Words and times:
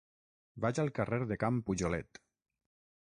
Vaig 0.63 0.79
al 0.83 0.89
carrer 0.99 1.19
de 1.33 1.37
Can 1.43 1.59
Pujolet. 1.69 2.21